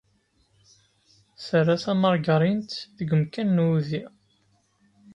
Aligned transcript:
Terra 1.45 1.75
tamargarint 1.83 2.71
deg 2.97 3.09
umkan 3.15 3.49
n 3.59 3.63
wudi. 3.65 4.01